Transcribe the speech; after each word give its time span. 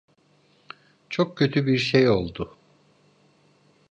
Çok 1.09 1.37
kötü 1.37 1.67
bir 1.67 1.77
şey 1.77 2.09
oldu. 2.09 2.57